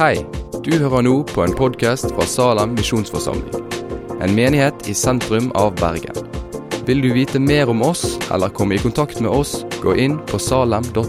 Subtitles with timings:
[0.00, 0.22] Hei,
[0.64, 3.66] du hører nå på en podkast fra Salem misjonsforsamling.
[4.24, 6.16] En menighet i sentrum av Bergen.
[6.88, 10.40] Vil du vite mer om oss eller komme i kontakt med oss, gå inn på
[10.40, 11.04] salem.no.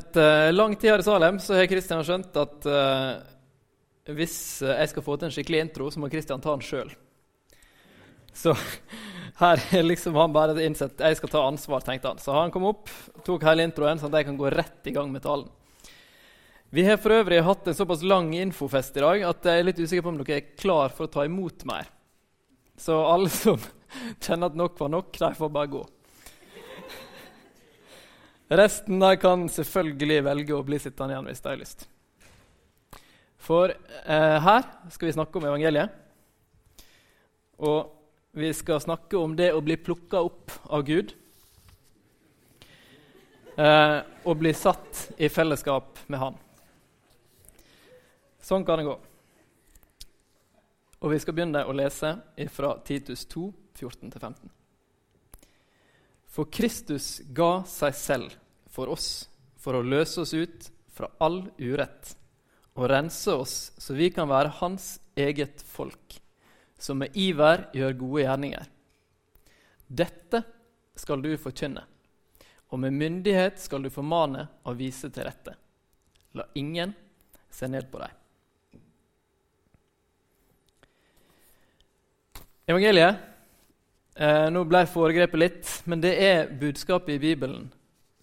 [0.00, 3.22] Etter uh, lang tid her i Salem så har Kristian skjønt at uh,
[4.10, 4.36] hvis
[4.66, 6.90] jeg skal få til en skikkelig intro, så må Kristian ta den sjøl.
[8.34, 8.58] Så
[9.40, 12.20] her liksom han bare innsett jeg skal ta ansvar, tenkte han.
[12.20, 12.90] Så han kom opp,
[13.26, 15.48] tok hele introen, sånn at jeg kan gå rett i gang med talen.
[16.70, 19.80] Vi har for øvrig hatt en såpass lang infofest i dag at jeg er litt
[19.80, 21.88] usikker på om dere er klar for å ta imot mer.
[22.78, 23.58] Så alle som
[24.24, 25.80] kjenner at nok var nok, de får bare gå.
[28.60, 31.84] Resten de kan selvfølgelig velge å bli sittende igjen hvis de har lyst.
[33.40, 35.92] For eh, her skal vi snakke om evangeliet.
[37.66, 37.99] Og
[38.32, 41.14] vi skal snakke om det å bli plukka opp av Gud.
[43.56, 46.38] Eh, og bli satt i fellesskap med Han.
[48.40, 48.94] Sånn kan det gå.
[51.00, 52.14] Og vi skal begynne å lese
[52.52, 53.48] fra Titus 2,
[53.80, 54.52] 14-15.
[56.30, 58.38] For Kristus ga seg selv
[58.70, 59.26] for oss
[59.60, 62.14] for å løse oss ut fra all urett
[62.78, 66.20] og rense oss så vi kan være Hans eget folk,
[66.80, 68.68] som med iver gjør gode gjerninger.
[69.86, 70.42] Dette
[70.98, 71.82] skal du forkynne,
[72.70, 75.56] og med myndighet skal du formane og vise til rette.
[76.38, 76.94] La ingen
[77.50, 78.16] se ned på deg.
[82.70, 83.16] Evangeliet
[84.14, 87.70] eh, Nå ble jeg foregrepet litt, men det er budskapet i Bibelen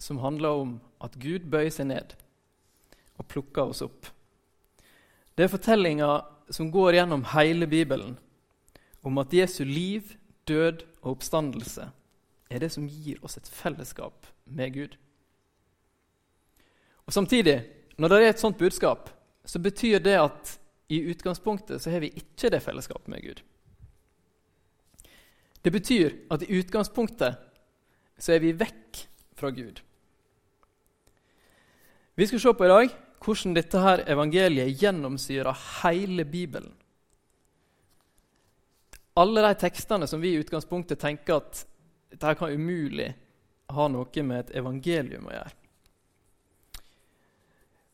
[0.00, 2.14] som handler om at Gud bøyer seg ned
[3.18, 4.08] og plukker oss opp.
[5.36, 6.08] Det er fortellinga
[6.54, 8.16] som går gjennom hele Bibelen,
[9.08, 10.14] om at Jesu liv,
[10.48, 11.90] død og oppstandelse
[12.48, 14.96] er det som gir oss et fellesskap med Gud.
[17.08, 17.62] Og Samtidig,
[17.98, 19.10] når det er et sånt budskap,
[19.44, 20.54] så betyr det at
[20.92, 23.42] i utgangspunktet så har vi ikke det fellesskapet med Gud.
[25.64, 27.40] Det betyr at i utgangspunktet
[28.18, 29.02] så er vi vekk
[29.36, 29.80] fra Gud.
[32.18, 32.94] Vi skal se på i dag
[33.24, 36.72] hvordan dette her evangeliet gjennomsyrer hele Bibelen.
[39.18, 41.64] Alle de tekstene som vi i utgangspunktet tenker at
[42.12, 43.08] dette kan umulig
[43.74, 45.54] ha noe med et evangelium å gjøre.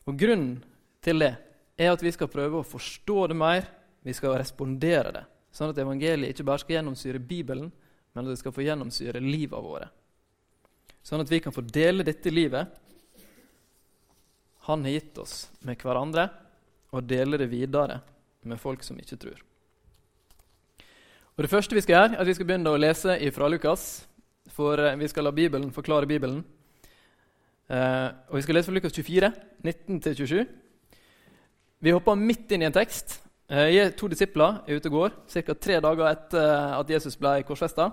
[0.05, 0.59] Og Grunnen
[1.03, 1.33] til det
[1.81, 3.65] er at vi skal prøve å forstå det mer,
[4.05, 5.23] vi skal respondere det.
[5.55, 7.71] Sånn at evangeliet ikke bare skal gjennomsyre Bibelen,
[8.13, 9.89] men at det skal få gjennomsyre livet våre.
[11.05, 12.81] Sånn at vi kan få dele dette livet
[14.65, 16.29] han har gitt oss, med hverandre,
[16.93, 17.99] og dele det videre
[18.49, 19.41] med folk som ikke tror.
[21.35, 24.05] Og Det første vi skal gjøre, er at vi skal begynne å lese fra Lukas.
[24.55, 26.43] For eh, vi skal la Bibelen forklare Bibelen.
[27.67, 29.31] Eh, og Vi skal lese fra Lukas 24,
[29.63, 30.45] 19-27.
[31.79, 35.53] Vi hopper midt inn i en tekst Eh, to disipler er ute og går ca.
[35.53, 37.91] tre dager etter at Jesus ble korsfesta.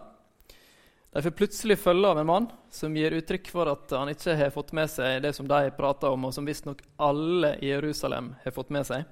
[1.13, 4.55] De får plutselig følge av en mann som gir uttrykk for at han ikke har
[4.55, 8.57] fått med seg det som de prater om, og som visstnok alle i Jerusalem har
[8.57, 9.05] fått med seg.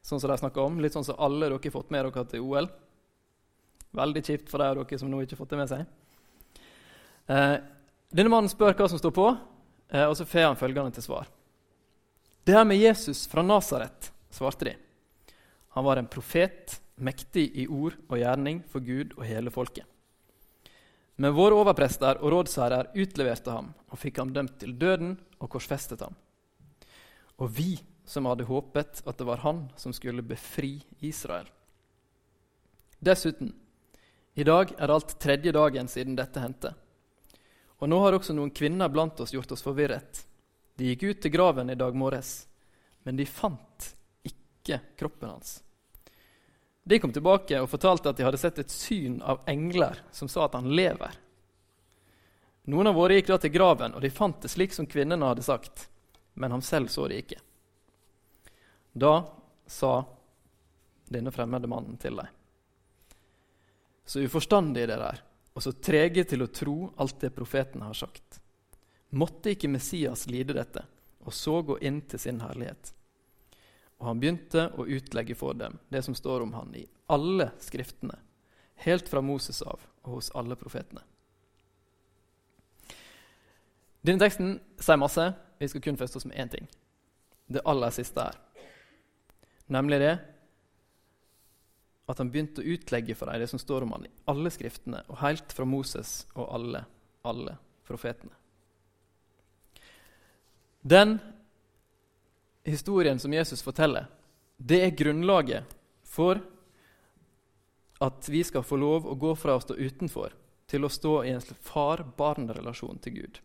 [0.00, 2.40] Sånn som de snakker om, Litt sånn som alle dere har fått med dere til
[2.40, 2.70] OL.
[3.92, 5.84] Veldig kjipt for de av dere som nå ikke har fått det med seg.
[7.28, 7.56] Eh,
[8.12, 9.26] denne mannen spør hva som står på,
[9.92, 11.28] eh, og så får han følgende til svar.
[12.44, 14.76] Det her med Jesus fra Nasaret, svarte de.
[15.76, 19.86] Han var en profet, mektig i ord og gjerning for Gud og hele folket.
[21.16, 26.00] Men våre overprester og rådsherrer utleverte ham og fikk ham dømt til døden og korsfestet
[26.04, 26.16] ham.
[27.38, 27.76] Og vi
[28.08, 31.46] som hadde håpet at det var han som skulle befri Israel.
[33.02, 33.52] Dessuten,
[34.34, 36.74] i dag er alt tredje dagen siden dette hendte.
[37.82, 40.22] Og nå har også noen kvinner blant oss gjort oss forvirret.
[40.78, 42.46] De gikk ut til graven i dag morges,
[43.02, 43.90] men de fant
[44.24, 45.58] ikke kroppen hans.
[46.82, 50.46] De kom tilbake og fortalte at de hadde sett et syn av engler som sa
[50.46, 51.12] at han lever.
[52.72, 55.44] Noen av våre gikk da til graven, og de fant det slik som kvinnene hadde
[55.46, 55.88] sagt,
[56.34, 57.40] men ham selv så de ikke.
[58.92, 59.14] Da
[59.66, 59.96] sa
[61.12, 62.30] denne fremmede mannen til dem.
[64.04, 65.20] Så uforstandige dere er,
[65.54, 68.40] og så trege til å tro alt det profetene har sagt.
[69.12, 70.84] Måtte ikke Messias lide dette,
[71.22, 72.94] og så gå inn til sin herlighet?
[74.00, 78.16] Og han begynte å utlegge for dem det som står om han i alle skriftene,
[78.82, 81.04] helt fra Moses av og hos alle profetene.
[84.02, 85.28] Denne teksten sier masse.
[85.62, 86.64] Vi skal kun feste oss med én ting.
[87.46, 88.38] Det aller siste her.
[89.70, 90.16] Nemlig det
[92.12, 95.00] at han begynte å utlegge for dem det som står om han i alle skriftene,
[95.08, 96.84] og helt fra Moses og alle,
[97.24, 97.56] alle
[97.88, 98.34] profetene.
[100.82, 101.16] Den
[102.68, 104.10] historien som Jesus forteller,
[104.58, 106.42] det er grunnlaget for
[108.02, 110.34] at vi skal få lov å gå fra å stå utenfor
[110.70, 113.40] til å stå i en far-barn-relasjon til Gud.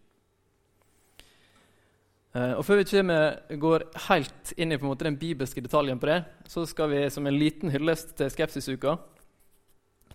[2.36, 6.24] Eh, og Før vi kommer, går helt inn i måte, den bibelske detaljen på det,
[6.48, 8.98] så skal vi som en liten hyllest til Skepsisuka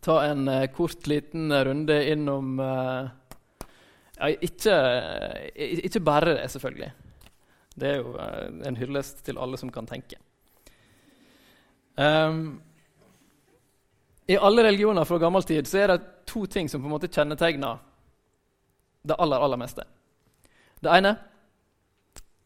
[0.03, 3.07] ta en uh, kort, liten runde innom uh,
[4.19, 4.75] ja, ikke,
[5.55, 6.91] ikke, bare det, selvfølgelig.
[7.79, 10.19] Det er jo uh, en hyllest til alle som kan tenke.
[11.95, 12.61] Um,
[14.27, 17.11] I alle religioner fra gammel tid så er det to ting som på en måte
[17.13, 17.79] kjennetegner
[19.07, 19.87] det aller, aller meste.
[20.83, 21.15] Det ene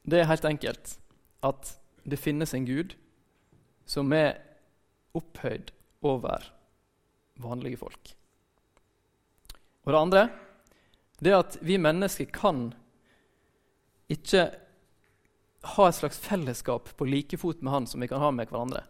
[0.06, 0.96] det er helt enkelt
[1.46, 1.72] at
[2.06, 2.94] det finnes en gud
[3.86, 4.38] som er
[5.16, 5.72] opphøyd
[6.06, 6.46] over
[7.42, 8.12] vanlige folk.
[9.86, 10.26] Og det andre
[11.22, 12.68] det er at vi mennesker kan
[14.12, 14.50] ikke
[15.76, 18.84] ha et slags fellesskap på like fot med han som vi kan ha med hverandre.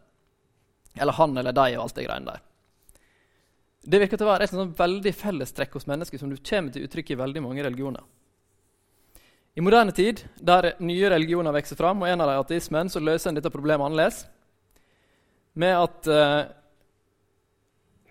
[0.97, 2.43] Eller han eller deg og alt det greiene der.
[3.87, 6.89] Det virker til å være et sånn veldig fellestrekk hos mennesker som du kommer til
[6.89, 8.03] uttrykk i veldig mange religioner.
[9.57, 13.01] I moderne tid, der nye religioner vokser fram, og en av dem er ateismen, så
[13.01, 14.27] løser en dette problemet annerledes
[15.57, 16.43] med at uh,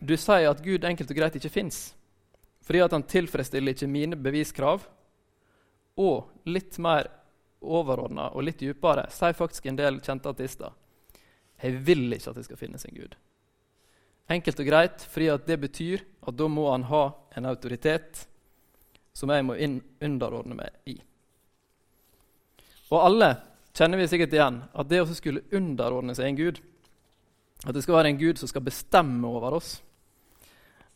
[0.02, 1.84] du sier at Gud enkelt og greit ikke fins,
[2.66, 4.88] fordi at han tilfredsstiller ikke mine beviskrav,
[6.02, 7.12] og litt mer
[7.62, 10.74] overordna og litt dypere sier faktisk en del kjente ateister
[11.62, 13.16] jeg vil ikke at det skal finnes en Gud.
[14.32, 17.06] Enkelt og greit fordi at det betyr at da må han ha
[17.38, 18.26] en autoritet
[19.16, 19.56] som jeg må
[20.04, 20.98] underordne meg i.
[22.96, 23.34] Og alle
[23.76, 26.62] kjenner vi sikkert igjen at det å skulle underordne seg en gud,
[27.66, 29.80] at det skal være en gud som skal bestemme over oss,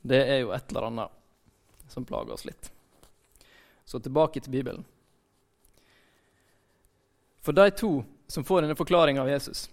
[0.01, 2.69] det er jo et eller annet som plager oss litt.
[3.83, 4.85] Så tilbake til Bibelen.
[7.43, 7.91] For de to
[8.29, 9.65] som får denne forklaringa av Jesus,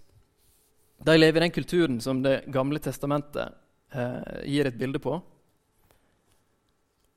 [0.97, 3.53] de lever i den kulturen som Det gamle testamentet
[3.93, 5.19] eh, gir et bilde på.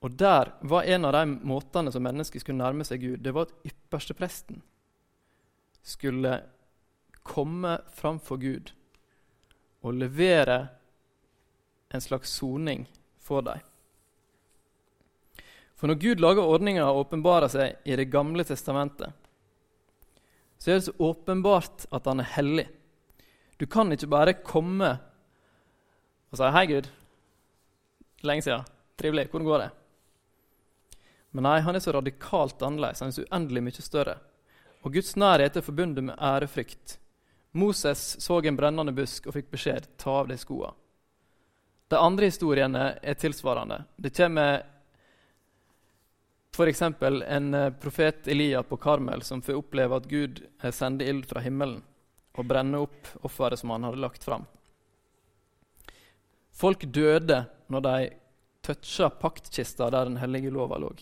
[0.01, 3.49] Og der var en av de måtene som mennesker skulle nærme seg Gud, det var
[3.49, 4.61] at ypperstepresten
[5.82, 6.43] skulle
[7.23, 8.73] komme framfor Gud
[9.81, 10.59] og levere
[11.91, 12.87] en slags soning
[13.19, 13.61] for dem.
[15.81, 19.15] For når Gud lager ordninger og åpenbarer seg i Det gamle testamentet,
[20.61, 22.67] så er det så åpenbart at han er hellig.
[23.56, 24.99] Du kan ikke bare komme
[26.31, 26.88] og si 'Hei, Gud.
[28.23, 28.65] Lenge siden.
[28.97, 29.29] Trivelig.
[29.31, 29.71] Hvordan går det?'
[31.33, 33.00] Men nei, han er så radikalt annerledes.
[33.00, 34.19] Han er så uendelig mye større.
[34.81, 36.99] Og Guds nærhet er forbundet med ærefrykt.
[37.53, 40.73] Moses så en brennende busk og fikk beskjed ta av deg skoene.
[41.91, 43.81] De andre historiene er tilsvarende.
[43.99, 44.62] Det kommer
[46.55, 46.82] f.eks.
[46.82, 51.81] en eh, profet Elia på Karmel som får oppleve at Gud sender ild fra himmelen
[52.38, 54.47] og brenner opp offeret som han hadde lagt fram.
[56.55, 57.97] Folk døde når de
[58.62, 60.93] toucha paktkista der den hellige lova lå.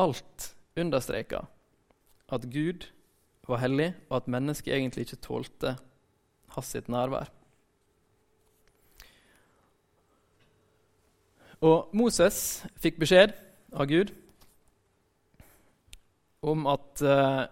[0.00, 1.44] Alt understreka
[2.30, 2.86] at Gud
[3.50, 5.74] var hellig, og at mennesket egentlig ikke tålte
[6.54, 7.30] hans sitt nærvær.
[11.60, 13.34] Og Moses fikk beskjed
[13.76, 14.14] av Gud
[16.40, 17.42] om at eh,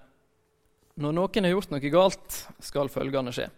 [0.98, 3.50] når noen har gjort noe galt, skal følgende skje.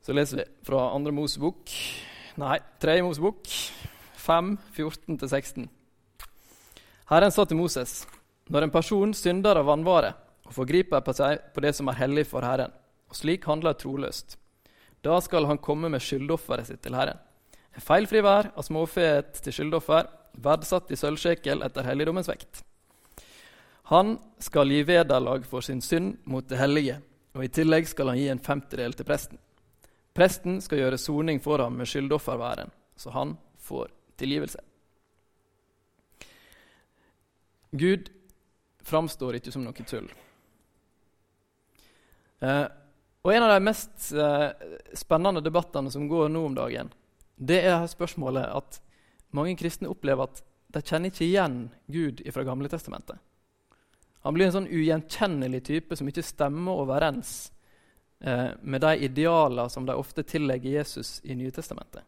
[0.00, 1.70] Så leser vi fra andre Mosebok,
[2.40, 3.52] nei, tredje Mosebok,
[4.20, 5.68] 5, 14-16.
[7.10, 8.06] Herren sa til Moses.:
[8.50, 10.12] Når en person synder av vannvare
[10.46, 12.72] og forgriper på seg på det som er hellig for Herren,
[13.10, 14.36] og slik handler troløst,
[15.02, 17.18] da skal han komme med skyldofferet sitt til Herren.
[17.74, 20.08] En feilfri vær av småfeet til skyldoffer,
[20.42, 22.64] verdsatt i sølvsjekel etter helligdommens vekt.
[23.90, 27.00] Han skal gi vederlag for sin synd mot det hellige,
[27.34, 29.40] og i tillegg skal han gi en femtedel til presten.
[30.14, 33.88] Presten skal gjøre soning for ham med skyldofferværen, så han får
[34.20, 34.60] tilgivelse.
[37.70, 38.10] Gud
[38.84, 40.10] framstår ikke som noe tull.
[42.40, 42.66] Eh,
[43.20, 44.50] og En av de mest eh,
[44.96, 46.92] spennende debattene som går nå om dagen,
[47.36, 48.80] det er spørsmålet at
[49.36, 51.58] mange kristne opplever at de kjenner ikke igjen
[51.90, 53.18] Gud fra Gamle testamentet.
[54.24, 57.50] Han blir en sånn ugjenkjennelig type som ikke stemmer overens
[58.20, 62.04] eh, med de idealer som de ofte tillegger Jesus i Nye testamentet.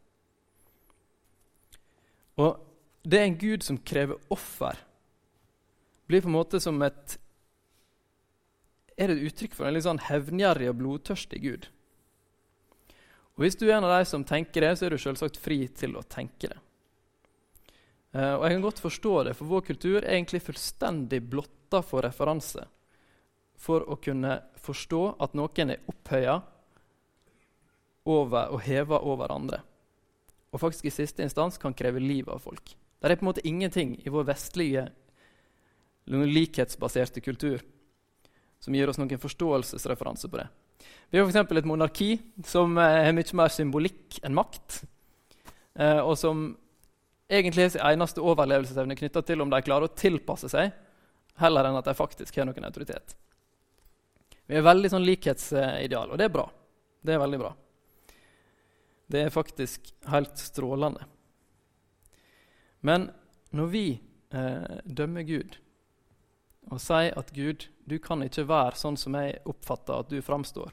[2.40, 2.60] Og
[3.02, 4.78] det er en Gud som krever offer,
[6.06, 7.18] blir på en måte som et
[9.00, 11.70] Er det et uttrykk for en litt sånn hevngjerrig og blodtørstig Gud?
[13.34, 15.64] Og Hvis du er en av de som tenker det, så er du selvsagt fri
[15.72, 16.58] til å tenke det.
[18.12, 22.04] Eh, og jeg kan godt forstå det, for vår kultur er egentlig fullstendig blotta for
[22.04, 22.66] referanse
[23.62, 26.40] for å kunne forstå at noen er opphøya
[28.12, 29.62] og heva over andre.
[30.52, 32.74] Og faktisk i siste instans kan kreve livet av folk.
[33.00, 34.86] Det er på en måte ingenting i vår vestlige,
[36.06, 37.62] likhetsbaserte kultur
[38.62, 40.46] som gir oss noen forståelsesreferanse på det.
[41.10, 41.52] Vi har f.eks.
[41.58, 42.10] et monarki
[42.46, 44.82] som eh, har mye mer symbolikk enn makt.
[45.74, 46.44] Eh, og som
[47.32, 50.72] egentlig er sin eneste overlevelsesevne knytta til om de klarer å tilpasse seg,
[51.42, 53.16] heller enn at de faktisk har noen autoritet.
[54.46, 56.46] Vi er veldig sånn likhetsideal, og det er bra.
[57.02, 57.52] Det er veldig bra.
[59.12, 61.04] Det er faktisk helt strålende.
[62.80, 63.10] Men
[63.50, 63.86] når vi
[64.30, 65.58] eh, dømmer Gud
[66.72, 70.72] og sier at Gud, du kan ikke være sånn som jeg oppfatter at du framstår,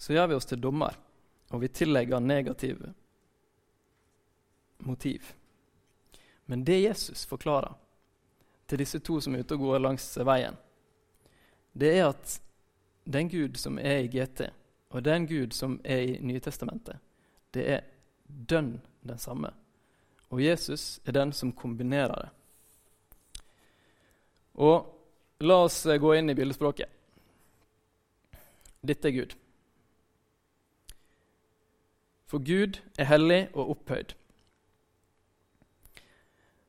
[0.00, 0.96] så gjør vi oss til dommer,
[1.52, 2.94] og vi tillegger negative
[4.88, 5.34] motiv.
[6.48, 7.76] Men det Jesus forklarer
[8.66, 10.56] til disse to som er ute og går langs veien,
[11.76, 12.38] det er at
[13.04, 14.48] den Gud som er i GT,
[14.94, 17.00] og den Gud som er i Nytestamentet,
[17.54, 17.80] det er
[18.26, 19.50] dønn den samme.
[20.30, 22.28] Og Jesus er den som kombinerer det.
[24.54, 24.86] Og
[25.42, 26.86] la oss eh, gå inn i bildespråket.
[28.86, 29.34] Dette er Gud.
[32.30, 34.14] For Gud er hellig og opphøyd.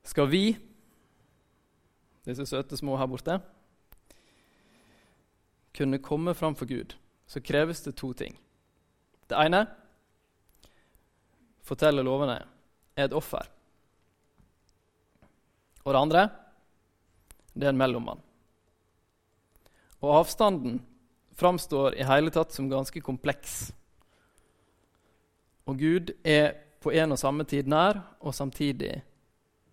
[0.06, 0.44] Skal vi,
[2.26, 3.40] disse søte små her borte,
[5.78, 6.96] kunne komme fram for Gud,
[7.28, 8.38] så kreves det to ting.
[9.28, 9.66] Det ene
[11.66, 12.38] forteller lovene
[12.96, 13.48] er et offer.
[15.86, 16.26] Og det andre
[17.56, 18.20] det er en mellommann.
[20.04, 20.82] Og avstanden
[21.36, 23.72] framstår i hele tatt som ganske kompleks.
[25.66, 26.54] Og Gud er
[26.84, 29.00] på en og samme tid nær, og samtidig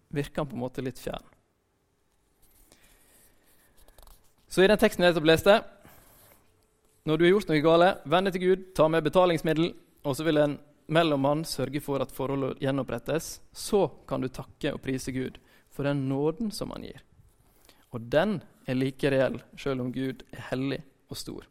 [0.09, 1.25] virker han på en måte litt fjern.
[4.49, 5.59] Så i den teksten jeg nettopp leste,
[7.05, 9.73] når du har gjort noe gale, vende til Gud, ta med betalingsmiddel,
[10.07, 10.59] og så vil en
[10.93, 13.41] mellommann sørge for at forholdet gjenopprettes.
[13.53, 15.41] Så kan du takke og prise Gud
[15.73, 17.03] for den nåden som han gir.
[17.91, 21.49] Og den er like reell selv om Gud er hellig og stor.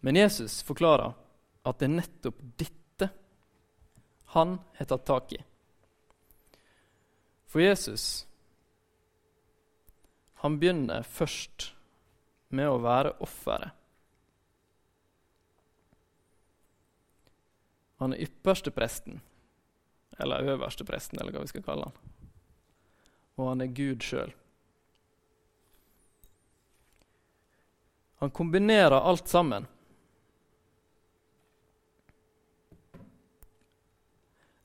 [0.00, 1.16] Men Jesus forklarer
[1.66, 3.08] at det er nettopp dette
[4.34, 5.40] han har tatt tak i.
[7.48, 8.26] For Jesus
[10.44, 11.72] han begynner først
[12.48, 13.74] med å være offeret.
[17.98, 19.20] Han er ypperste presten,
[20.22, 22.12] eller øverste presten, eller hva vi skal kalle han.
[23.38, 24.30] Og han er Gud sjøl.
[28.22, 29.66] Han kombinerer alt sammen.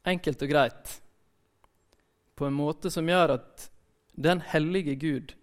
[0.03, 0.97] Enkelt og greit,
[2.35, 3.69] på en måte som gjør at
[4.13, 5.35] den hellige Gud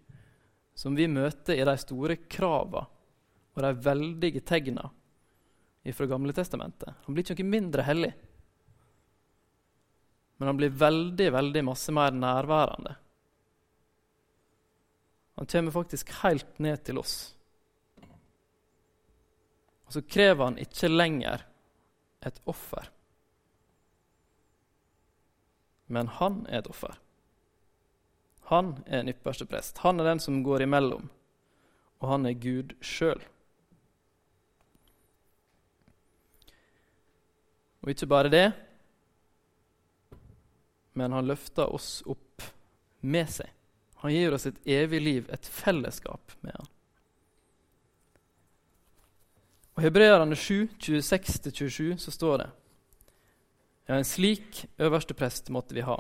[0.81, 2.87] som vi møter i de store krava
[3.53, 4.87] og de veldige tegna
[5.93, 6.95] fra Gamle Testamentet.
[7.05, 8.11] Han blir ikke noe mindre hellig,
[10.39, 12.95] men han blir veldig, veldig masse mer nærværende.
[15.41, 17.15] Han kommer faktisk helt ned til oss.
[19.85, 21.45] Og så krever han ikke lenger
[22.25, 22.89] et offer,
[25.93, 26.97] men han er et offer.
[28.51, 29.79] Han er en ypperste prest.
[29.85, 31.07] Han er den som går imellom,
[32.03, 33.23] og han er Gud sjøl.
[37.81, 38.49] Og ikke bare det,
[40.99, 42.43] men han løfter oss opp
[43.01, 43.49] med seg.
[44.03, 46.71] Han gir oss et evig liv, et fellesskap med han.
[49.79, 52.49] Og Hebreerne 7, 26-27 så står det
[53.87, 55.97] Ja, en slik øverste prest måtte vi ha.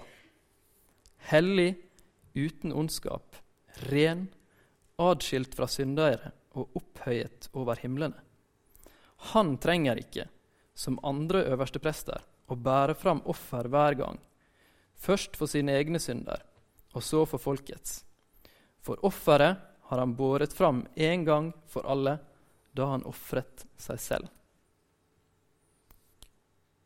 [1.30, 1.76] Hellig
[2.34, 3.36] uten ondskap,
[3.90, 4.28] ren,
[5.00, 8.18] adskilt fra syndere og opphøyet over himlene.
[9.34, 10.26] Han trenger ikke,
[10.74, 14.18] som andre øverste prester, å bære fram offer hver gang,
[14.96, 16.42] først for sine egne synder
[16.96, 18.00] og så for folkets.
[18.82, 19.60] For offeret
[19.90, 22.18] har han båret fram én gang for alle
[22.72, 24.28] da han ofret seg selv.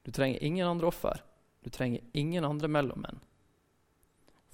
[0.04, 1.22] Du trenger ingen andre offer,
[1.64, 3.20] du trenger ingen andre mellommenn.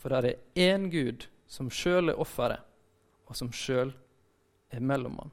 [0.00, 2.62] For det er én Gud som sjøl er offeret,
[3.28, 3.92] og som sjøl
[4.72, 5.32] er mellommann.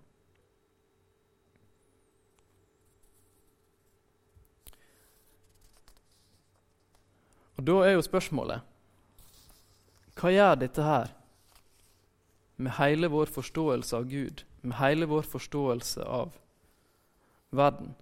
[7.58, 8.74] Og Da er jo spørsmålet
[10.18, 11.12] hva gjør dette her
[12.58, 16.34] med hele vår forståelse av Gud, med hele vår forståelse av
[17.54, 17.94] verden?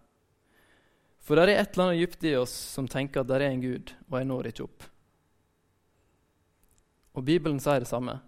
[1.19, 3.63] For det er et eller annet dypt i oss som tenker at det er en
[3.63, 4.87] Gud, og jeg når ikke opp.
[7.15, 8.19] Og Bibelen sier det samme,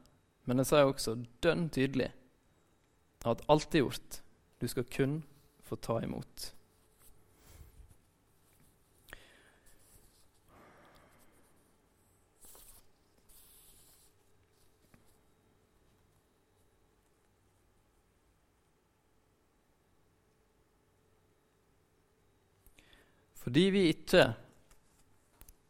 [0.47, 2.13] men den sier også dønn tydelig
[3.27, 4.21] at alt er gjort.
[4.61, 5.19] Du skal kun
[5.67, 6.53] få ta imot.
[23.47, 24.33] Fordi vi ikke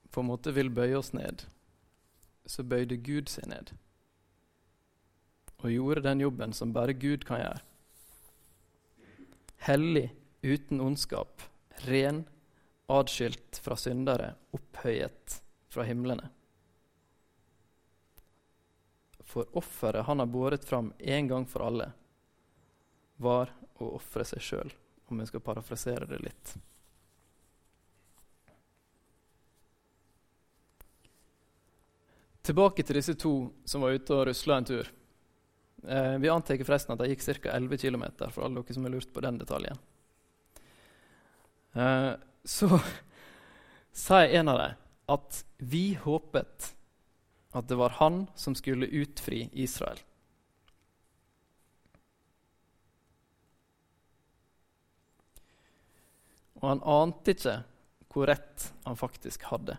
[0.09, 1.43] på en måte vil bøye oss ned,
[2.47, 3.75] så bøyde Gud seg ned
[5.57, 7.61] og gjorde den jobben som bare Gud kan gjøre.
[9.65, 10.11] Hellig,
[10.45, 11.41] uten ondskap,
[11.89, 12.23] ren,
[12.87, 15.39] adskilt fra syndere, opphøyet
[15.73, 16.29] fra himlene.
[19.27, 21.89] For offeret han har båret fram en gang for alle,
[23.17, 23.51] var
[23.81, 24.71] å ofre seg sjøl,
[25.09, 26.53] om vi skal parafrasere det litt.
[32.47, 33.33] Tilbake til disse to
[33.67, 34.87] som var ute og rusla en tur.
[35.83, 37.51] Eh, vi antar forresten at de gikk ca.
[37.57, 39.79] 11 km, for alle dere som har lurt på den detaljen.
[41.75, 42.13] Eh,
[42.47, 42.79] så
[44.07, 46.73] sier en av dem at vi håpet
[47.55, 49.99] at det var han som skulle utfri Israel.
[56.57, 57.59] Og han ante ikke
[58.11, 59.77] hvor rett han faktisk hadde.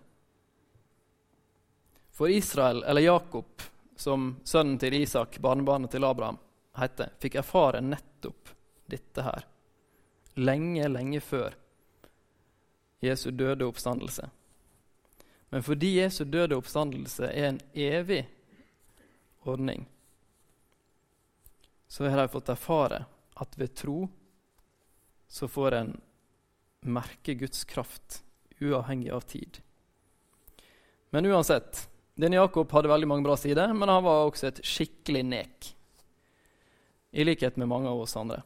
[2.19, 3.63] For Israel, eller Jakob,
[3.97, 6.39] som sønnen til Isak, barnebarnet til Abraham,
[6.75, 8.49] heter, fikk erfare nettopp
[8.91, 9.45] dette her.
[10.35, 11.55] Lenge, lenge før
[13.07, 14.27] Jesu døde oppstandelse.
[15.55, 18.25] Men fordi Jesu døde oppstandelse er en evig
[19.47, 19.85] ordning,
[21.87, 23.05] så har de fått erfare
[23.39, 24.09] at ved tro
[25.29, 25.93] så får en
[26.81, 28.25] merke Guds kraft
[28.59, 29.61] uavhengig av tid.
[31.15, 31.85] Men uansett
[32.19, 35.69] denne Jakob hadde veldig mange bra sider, men han var også et skikkelig nek.
[37.15, 38.41] I likhet med mange av oss andre.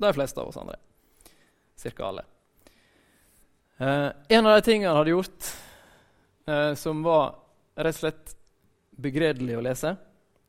[0.00, 0.78] De fleste av oss andre.
[1.76, 2.24] Cirka alle.
[3.76, 5.50] Eh, en av de tingene han hadde gjort
[6.46, 7.34] eh, som var
[7.74, 8.34] rett og slett
[8.96, 9.96] begredelig å lese,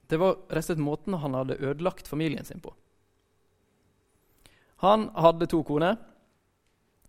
[0.08, 2.71] det var rett og slett måten han hadde ødelagt familien sin på.
[4.86, 5.97] Han hadde to koner.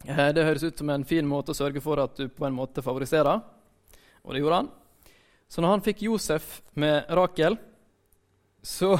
[0.02, 2.56] Eh, det høres ut som en fin måte å sørge for at du på en
[2.56, 3.38] måte favoriserer,
[4.24, 4.72] og det gjorde han.
[5.48, 7.56] Så når han fikk Josef med Rakel,
[8.62, 8.96] så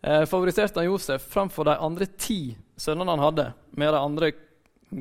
[0.00, 4.32] eh, favoriserte han Josef framfor de andre ti sønnene han hadde, med de andre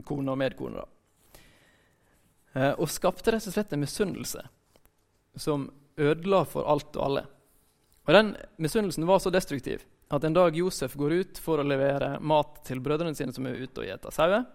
[0.06, 0.86] kone og medkone.
[2.56, 4.46] Eh, og skapte rett og slett en misunnelse
[5.36, 5.68] som
[6.00, 7.26] ødela for alt og alle.
[8.06, 9.84] Og Den misunnelsen var så destruktiv
[10.14, 13.58] at en dag Josef går ut for å levere mat til brødrene sine som er
[13.58, 14.46] ute og gjeter sauer,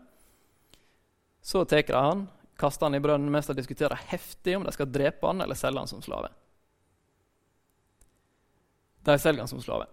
[1.42, 2.26] så tar de han,
[2.60, 5.82] kaster han i brønnen mens de diskuterer heftig om de skal drepe han eller selge
[5.82, 6.28] han som slave.
[9.08, 9.88] De selger han som slave.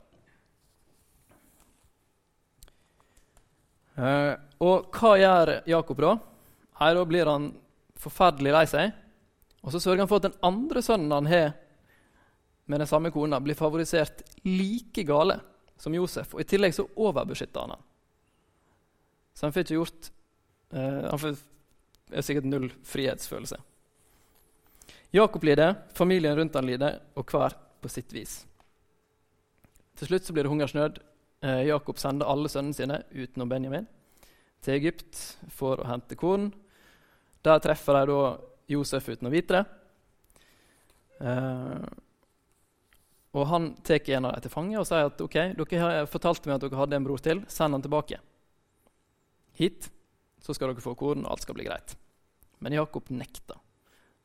[3.97, 6.17] Uh, og hva gjør Jakob da?
[6.77, 7.47] Nei, Da blir han
[7.97, 8.91] forferdelig lei seg.
[9.65, 11.55] Og så sørger han for at den andre sønnen han har
[12.67, 15.39] med den samme kona, blir favorisert like gale
[15.79, 16.33] som Josef.
[16.35, 17.85] Og I tillegg så overbeskytter han han.
[19.33, 20.09] Så han får ikke gjort
[20.73, 21.37] uh, Han får
[22.11, 23.59] er sikkert null frihetsfølelse.
[25.15, 28.41] Jakob lider, familien rundt han lider, og hver på sitt vis.
[29.97, 30.99] Til slutt så blir det hungersnød.
[31.41, 33.87] Eh, Jakob sender alle sønnene sine utenom Benjamin
[34.61, 35.19] til Egypt
[35.53, 36.51] for å hente korn.
[37.45, 38.21] Der treffer de da
[38.67, 39.65] Josef uten å vite det.
[41.21, 41.87] Eh,
[43.37, 46.45] og Han tar en av dem til fange og sier at ok, dere har fortalt
[46.45, 47.43] meg at dere hadde en bror til.
[47.47, 48.19] Send han tilbake
[49.57, 49.89] hit
[50.47, 51.97] så skal dere få korn, og alt skal bli greit.
[52.63, 53.57] Men Jakob nekta.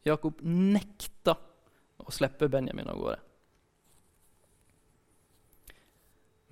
[0.06, 1.34] Jakob nekta
[1.98, 3.18] å slippe Benjamin av gårde.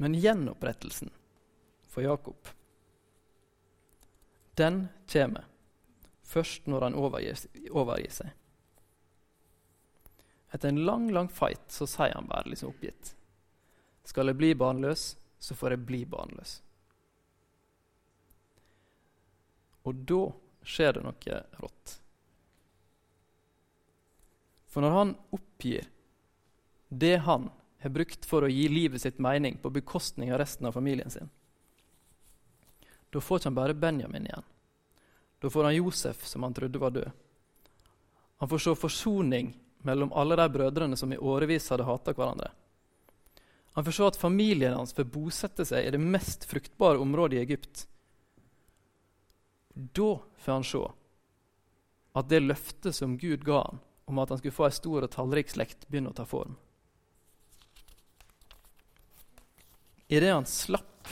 [0.02, 1.12] Men gjenopprettelsen
[1.86, 2.50] for Jakob,
[4.58, 5.46] den kommer
[6.26, 8.34] først når han overgir, overgir seg.
[10.50, 13.14] Etter en lang, lang fight så sier han bare liksom oppgitt.
[14.02, 16.58] Skal jeg bli barnløs, så får jeg bli barnløs.
[19.88, 20.22] Og da
[20.66, 21.96] skjer det noe rått.
[24.70, 25.88] For når han oppgir
[26.88, 27.48] det han
[27.80, 31.30] har brukt for å gi livet sitt mening på bekostning av resten av familien sin,
[33.10, 34.46] da får ikke han bare Benjamin igjen.
[35.40, 37.10] Da får han Josef, som han trodde var død.
[38.38, 42.50] Han får se forsoning mellom alle de brødrene som i årevis hadde hata hverandre.
[43.72, 47.42] Han får se at familien hans får bosette seg i det mest fruktbare området i
[47.42, 47.86] Egypt
[49.74, 50.82] Da får han se
[52.12, 53.78] at det løftet som Gud ga han,
[54.10, 56.56] om at han skulle få ei stor og tallrik slekt, begynner å ta form.
[60.10, 61.06] Idet han slapp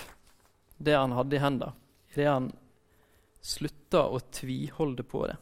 [0.83, 1.75] det han hadde i hendene,
[2.15, 2.51] idet han
[3.41, 5.37] slutta å tviholde på det.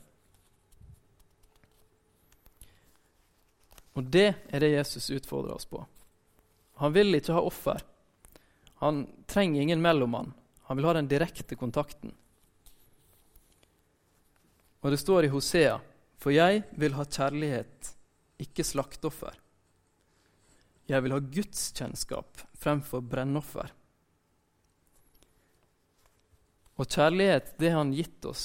[3.96, 5.80] Og det er det Jesus utfordrer oss på.
[6.76, 7.80] Han vil ikke ha offer.
[8.84, 10.34] Han trenger ingen mellommann.
[10.68, 12.12] Han vil ha den direkte kontakten.
[14.86, 15.80] Og det står i Hosea.:
[16.22, 17.88] For jeg vil ha kjærlighet,
[18.38, 19.34] ikke slakteoffer.
[20.86, 23.72] Jeg vil ha gudskjennskap fremfor brennoffer.
[26.78, 28.44] Og kjærlighet det har han gitt oss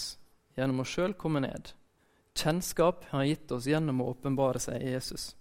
[0.57, 1.75] gjennom å sjøl komme ned.
[2.33, 5.35] Kjennskap har han gitt oss gjennom å åpenbare seg i Jesus.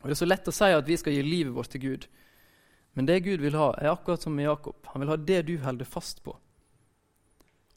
[0.00, 2.06] Og Det er så lett å si at vi skal gi livet vårt til Gud.
[2.96, 4.80] Men det Gud vil ha, er akkurat som med Jakob.
[4.94, 6.38] Han vil ha det du holder fast på,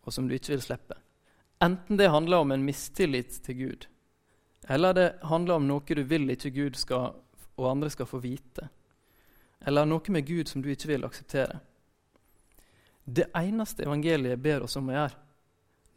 [0.06, 1.02] og som du ikke vil slippe.
[1.60, 3.88] Enten det handler om en mistillit til Gud,
[4.70, 7.16] eller det handler om noe du vil ikke Gud skal,
[7.58, 8.68] og andre skal få vite,
[9.66, 11.60] eller noe med Gud som du ikke vil akseptere.
[13.04, 15.18] Det eneste evangeliet ber oss om å gjøre,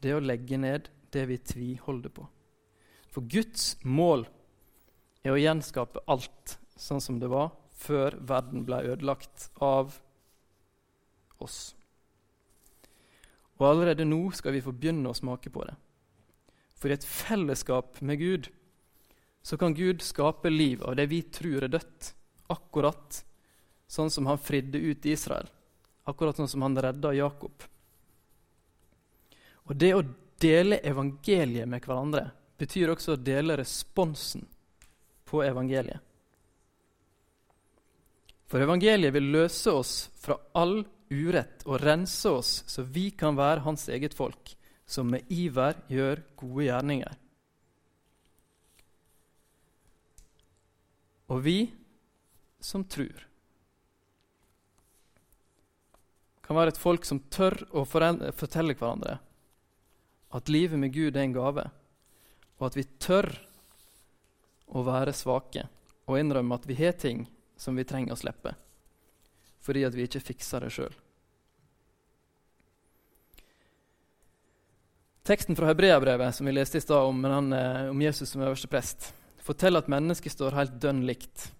[0.01, 2.25] det er å legge ned det vi tviholder på.
[3.11, 4.25] For Guds mål
[5.27, 9.99] er å gjenskape alt sånn som det var før verden ble ødelagt av
[11.42, 11.75] oss.
[13.61, 15.77] Og allerede nå skal vi få begynne å smake på det.
[16.81, 18.49] For i et fellesskap med Gud
[19.44, 22.14] så kan Gud skape liv av det vi tror er dødt,
[22.53, 23.20] akkurat
[23.90, 25.49] sånn som han fridde ut Israel,
[26.09, 27.64] akkurat sånn som han redda Jakob.
[29.68, 30.05] Og det å
[30.40, 34.46] dele evangeliet med hverandre betyr også å dele responsen
[35.29, 36.01] på evangeliet.
[38.51, 43.64] For evangeliet vil løse oss fra all urett og rense oss så vi kan være
[43.66, 44.55] hans eget folk,
[44.87, 47.18] som med iver gjør gode gjerninger.
[51.31, 51.59] Og vi
[52.61, 53.27] som tror,
[56.42, 59.20] kan være et folk som tør å fortelle hverandre
[60.35, 61.62] at livet med Gud er en gave,
[62.59, 63.31] og at vi tør
[64.70, 65.66] å være svake
[66.11, 67.25] og innrømme at vi har ting
[67.59, 68.55] som vi trenger å slippe,
[69.61, 70.92] fordi at vi ikke fikser det sjøl.
[75.31, 79.12] Teksten fra Hebreabrevet som vi leste i stad om, eh, om, Jesus som øverste prest,
[79.38, 81.51] forteller at mennesket står helt dønn likt.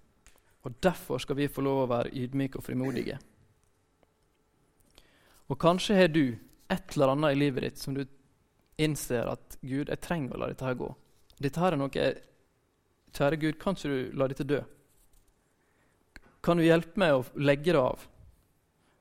[0.65, 3.19] Og Derfor skal vi få lov å være ydmyke og frimodige.
[5.49, 6.39] Og kanskje har du
[6.71, 8.05] et eller annet i livet ditt som du
[8.79, 10.91] innser at Gud, jeg trenger å la dette her gå.
[11.41, 12.13] Dette her er noe
[13.11, 14.61] Kjære Gud, kan ikke du la dette dø?
[16.51, 18.01] Kan du hjelpe meg å legge det av,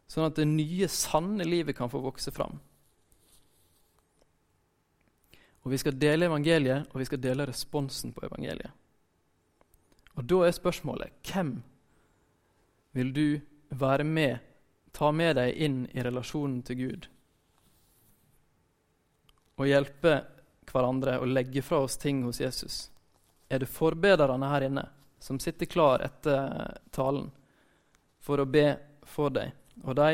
[0.06, 2.60] sånn at det nye, sanne livet kan få vokse fram?
[5.66, 8.70] Og Vi skal dele evangeliet, og vi skal dele responsen på evangeliet.
[10.14, 11.56] Og Da er spørsmålet hvem
[12.94, 13.42] vil du
[13.74, 14.46] være med,
[14.94, 17.10] ta med deg inn i relasjonen til Gud?
[19.58, 20.22] Og hjelpe
[20.70, 22.92] hverandre å legge fra oss ting hos Jesus?
[23.50, 24.86] Er det forbederne her inne?
[25.20, 27.32] som sitter klar etter talen
[28.24, 28.68] for å be
[29.08, 29.54] for deg.
[29.86, 30.10] Og de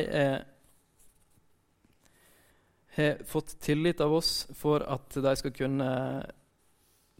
[2.95, 5.89] har fått tillit av oss for at de skal kunne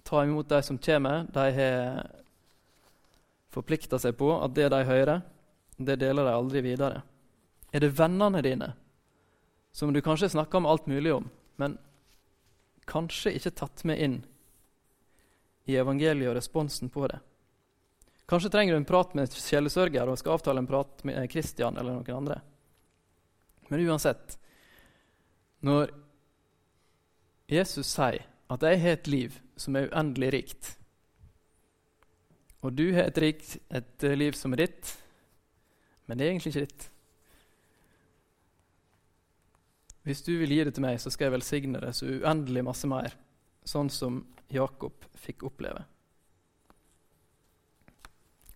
[0.06, 1.26] ta imot de som kommer.
[1.34, 2.06] De har
[3.56, 5.21] forplikta seg på at det de hører,
[5.78, 7.02] det deler de aldri videre.
[7.71, 8.71] Er det vennene dine,
[9.76, 11.28] som du kanskje snakker om alt mulig om,
[11.60, 11.78] men
[12.88, 14.17] kanskje ikke tatt med inn
[15.65, 17.19] i evangeliet og responsen på det?
[18.25, 21.99] Kanskje trenger du en prat med sjelesørger og skal avtale en prat med Kristian eller
[21.99, 22.39] noen andre.
[23.69, 24.39] Men uansett
[25.65, 25.89] Når
[27.49, 30.77] Jesus sier at 'jeg har et liv som er uendelig rikt',
[32.61, 34.97] og du har et, rikt, et liv som er ditt,
[36.07, 36.91] men det er egentlig ikke ditt
[40.03, 42.88] Hvis du vil gi det til meg, så skal jeg velsigne det så uendelig masse
[42.88, 43.15] mer,
[43.65, 45.85] sånn som Jakob fikk oppleve.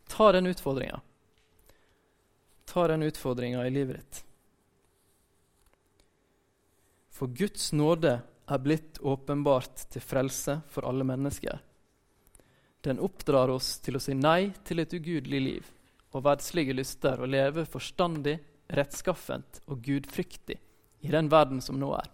[0.09, 0.99] Ta den utfordringa.
[2.65, 4.23] Ta den utfordringa i livet ditt.
[7.13, 8.19] For Guds nåde
[8.49, 11.59] er blitt åpenbart til frelse for alle mennesker.
[12.81, 15.73] Den oppdrar oss til å si nei til et ugudelig liv
[16.15, 20.57] og verdslige lyster og leve forstandig, rettskaffent og gudfryktig
[21.05, 22.07] i den verden som nå er.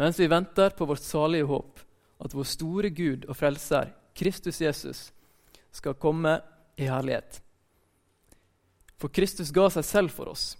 [0.00, 1.80] Mens vi venter på vårt salige håp,
[2.18, 5.00] at vår store Gud og Frelser, Kristus Jesus,
[5.70, 6.38] skal komme
[6.78, 7.42] i herlighet.
[8.98, 10.52] For Kristus ga seg selv for oss,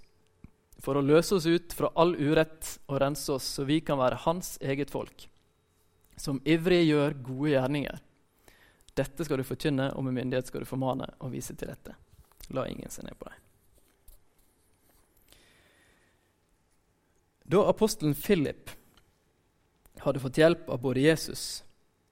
[0.83, 4.19] for å løse oss ut fra all urett og rense oss, så vi kan være
[4.25, 5.29] Hans eget folk,
[6.19, 8.01] som ivrig gjør gode gjerninger.
[8.99, 11.95] Dette skal du forkynne, og med myndighet skal du formane og vise til dette.
[12.55, 13.45] La ingen se ned på deg.
[17.49, 18.75] Da apostelen Philip
[20.03, 21.63] hadde fått hjelp av både Jesus,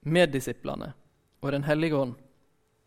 [0.06, 0.94] meddisiplene
[1.42, 2.14] og Den hellige ånd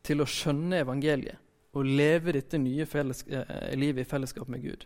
[0.09, 1.37] til å skjønne evangeliet
[1.77, 4.85] og leve dette nye eh, livet i fellesskap med Gud,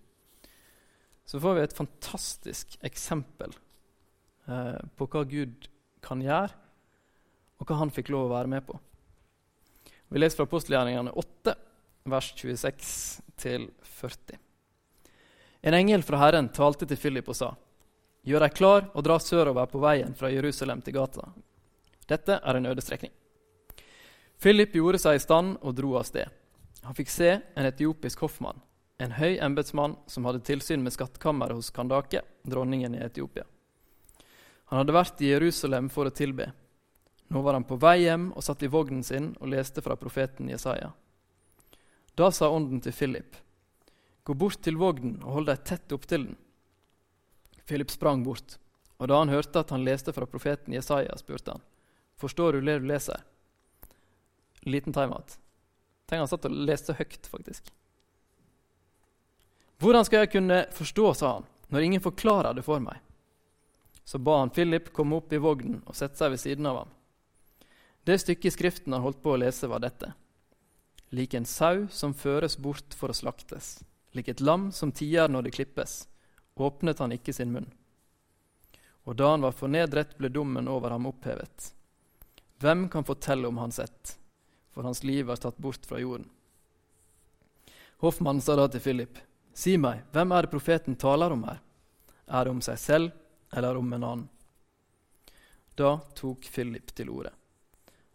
[1.25, 3.53] så får vi et fantastisk eksempel
[4.51, 5.69] eh, på hva Gud
[6.03, 6.51] kan gjøre,
[7.61, 8.75] og hva han fikk lov å være med på.
[10.11, 11.53] Vi leser fra apostelgjerningene 8,
[12.11, 14.35] vers 26-40.
[15.63, 17.53] En engel fra Herren talte til Philip og sa:"
[18.23, 21.27] Gjør deg klar og dra sørover på veien fra Jerusalem til gata.
[22.07, 23.11] Dette er en øde strekning.
[24.43, 26.27] Philip gjorde seg i stand og dro av sted.
[26.83, 28.57] Han fikk se en etiopisk hoffmann,
[28.99, 33.45] en høy embetsmann som hadde tilsyn med skattkammeret hos Kandake, dronningen i Etiopia.
[34.67, 36.49] Han hadde vært i Jerusalem for å tilbe.
[37.31, 40.51] Nå var han på vei hjem og satt i vognen sin og leste fra profeten
[40.51, 40.91] Jesaja.
[42.19, 43.39] Da sa ånden til Philip,
[44.27, 46.39] gå bort til vognen og hold deg tett opptil den.
[47.63, 48.57] Philip sprang bort,
[48.99, 51.69] og da han hørte at han leste fra profeten Jesaja, spurte han,
[52.19, 53.23] forstår du det du leser?
[54.65, 55.37] Liten timeout.
[56.07, 57.71] Tenk han satt og leste høyt, faktisk.
[59.83, 63.01] Hvordan skal jeg kunne forstå, sa han, når ingen forklarer det for meg?
[64.03, 66.93] Så ba han Philip komme opp i vognen og sette seg ved siden av ham.
[68.03, 70.11] Det stykket i Skriften han holdt på å lese, var dette.
[71.15, 73.77] Lik en sau som føres bort for å slaktes,
[74.11, 76.07] lik et lam som tier når det klippes,
[76.55, 77.69] åpnet han ikke sin munn.
[79.03, 81.71] Og da han var fornedret, ble dommen over ham opphevet.
[82.63, 84.17] Hvem kan fortelle om hans ett,
[84.73, 86.29] for hans liv var tatt bort fra jorden?
[88.03, 89.19] Hoffmannen sa da til Philip,
[89.53, 91.61] si meg, hvem er det profeten taler om her?
[92.27, 93.13] Er det om seg selv
[93.53, 94.29] eller om en annen?
[95.79, 97.31] Da tok Philip til orde.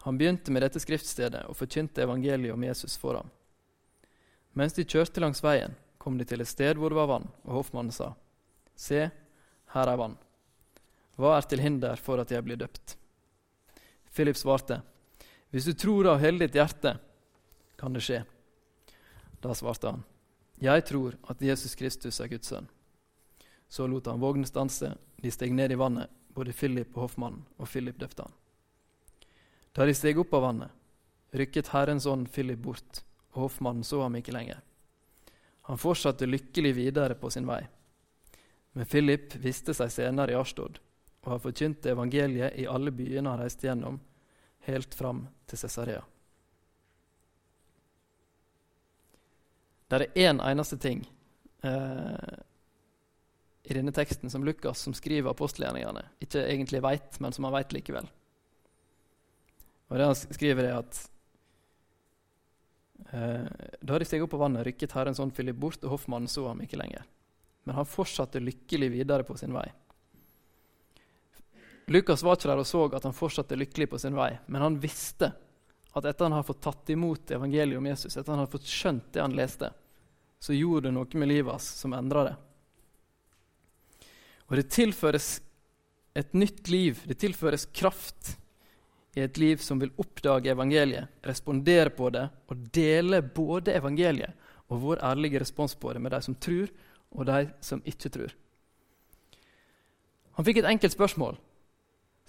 [0.04, 3.30] Han begynte med dette skriftstedet og forkynte evangeliet om Jesus for ham.
[4.52, 7.58] Mens de kjørte langs veien, kom de til et sted hvor det var vann, og
[7.60, 8.12] hoffmannen sa,
[8.78, 9.08] Se,
[9.74, 10.14] her er vann.
[11.18, 12.94] Hva er til hinder for at jeg blir døpt?
[14.14, 14.80] Philip svarte,
[15.50, 16.98] Hvis du tror av hele ditt hjerte,
[17.78, 18.22] kan det skje.
[19.40, 20.04] Da svarte han,
[20.58, 22.66] Jeg tror at Jesus Kristus er Guds sønn.
[23.68, 27.68] Så lot han vognen stanse, de steg ned i vannet, både Philip og hoffmannen, og
[27.68, 28.34] Philip døpte han.
[29.72, 30.74] Da de steg opp av vannet,
[31.30, 33.02] rykket Herrens ånd Philip bort,
[33.36, 34.60] og hoffmannen så ham ikke lenger.
[35.68, 37.60] Han fortsatte lykkelig videre på sin vei.
[38.72, 40.80] Men Philip viste seg senere i Ashtod
[41.24, 43.98] og har forkynt evangeliet i alle byene han reiste gjennom,
[44.68, 46.04] helt fram til Cesarea.
[49.88, 51.00] Det er én eneste ting
[51.64, 52.34] eh,
[53.68, 57.72] i denne teksten som Lukas, som skriver apostelgjerningene, ikke egentlig veit, men som han veit
[57.72, 58.08] likevel.
[59.88, 61.00] Og det han skriver, er at
[63.12, 63.48] eh,
[63.80, 66.60] da de steg opp på vannet, rykket Herren sånn Philip bort, og hoffmannen så ham
[66.64, 67.08] ikke lenger.
[67.64, 69.66] Men han fortsatte lykkelig videre på sin vei.
[71.88, 74.80] Lukas var ikke der og så at han fortsatte lykkelig på sin vei, men han
[74.80, 75.32] visste
[75.96, 79.08] at etter han har fått tatt imot evangeliet om Jesus, etter han har fått skjønt
[79.14, 79.70] det han leste,
[80.38, 82.34] så gjorde det noe med livet hans som endra det.
[84.48, 85.38] Og det tilføres
[86.18, 88.36] et nytt liv, det tilføres kraft
[89.16, 94.82] i et liv som vil oppdage evangeliet, respondere på det og dele både evangeliet og
[94.84, 96.68] vår ærlige respons på det med de som tror,
[97.16, 98.34] og de som ikke tror.
[100.36, 101.38] Han fikk et enkelt spørsmål.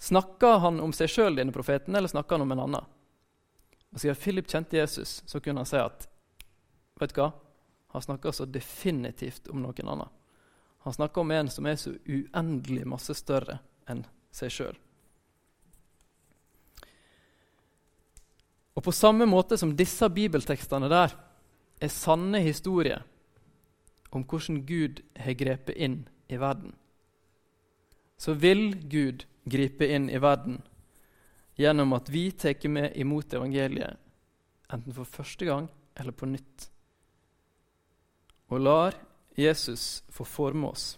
[0.00, 2.86] Snakka han om seg sjøl, denne profeten, eller snakker han om en annen?
[3.92, 6.06] Og Siden Philip kjente Jesus, så kunne han si at
[7.00, 7.30] vet du hva?
[7.92, 10.12] Han snakker så definitivt om noen annen.
[10.86, 13.58] Han snakker om en som er så uendelig masse større
[13.90, 14.78] enn seg sjøl.
[18.78, 21.12] Og på samme måte som disse bibeltekstene der
[21.80, 23.02] er sanne historier
[24.10, 25.98] om hvordan Gud har grepet inn
[26.32, 26.72] i verden,
[28.16, 30.60] så vil Gud gripe inn i verden
[31.60, 33.96] gjennom at vi tar med imot evangeliet,
[34.72, 36.70] enten for første gang eller på nytt,
[38.48, 38.96] og lar
[39.36, 40.96] Jesus få forme oss.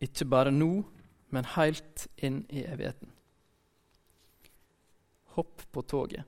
[0.00, 0.84] Ikke bare nå,
[1.34, 3.10] men helt inn i evigheten.
[5.34, 6.24] Hopp på toget.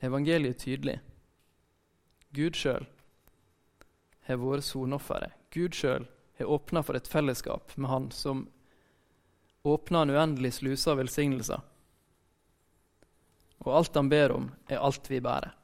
[0.00, 0.96] Evangeliet er tydelig.
[2.34, 2.86] Gud sjøl
[4.28, 5.37] har vært sonofferet.
[5.50, 6.06] Gud sjøl
[6.38, 8.48] har åpna for et fellesskap med Han som
[9.62, 11.60] åpner en uendelig sluse av velsignelser.
[13.64, 15.54] Og alt Han ber om, er alt vi bærer.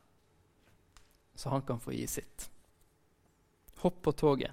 [1.37, 2.51] så han kan få gi sitt.
[3.83, 4.51] Hopp på toget.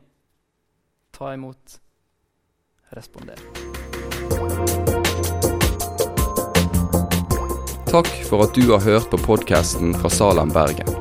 [1.11, 1.79] Ta imot.
[2.89, 3.37] Responder.
[7.91, 11.00] Takk for at du har hørt på podkasten fra Salem, Bergen.